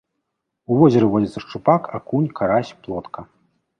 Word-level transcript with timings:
У 0.71 0.77
возеры 0.79 1.05
водзяцца 1.11 1.43
шчупак, 1.45 1.81
акунь, 1.99 2.29
карась, 2.41 2.73
плотка. 2.89 3.19